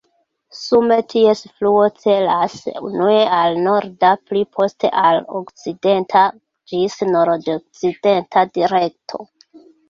Sume 0.59 0.95
ties 1.11 1.41
fluo 1.57 1.81
celas 2.05 2.55
unue 2.87 3.19
al 3.39 3.57
norda, 3.65 4.13
pli 4.31 4.41
poste 4.61 4.91
al 5.11 5.21
okcidenta 5.41 6.25
ĝis 6.73 6.97
nordokcidenta 7.11 8.47
direkto. 8.59 9.23